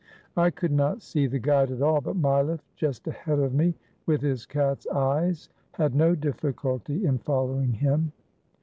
I 0.35 0.49
could 0.49 0.71
not 0.71 1.03
see 1.03 1.27
the 1.27 1.37
guide 1.37 1.69
at 1.69 1.83
all, 1.83 2.01
but 2.01 2.15
Mileff, 2.19 2.61
just 2.75 3.05
ahead 3.07 3.37
of 3.37 3.53
me, 3.53 3.75
with 4.07 4.21
his 4.21 4.47
cat's 4.47 4.87
eyes, 4.87 5.47
had 5.73 5.93
no 5.93 6.15
difficulty 6.15 7.05
in 7.05 7.19
following 7.19 7.71
him. 7.73 8.11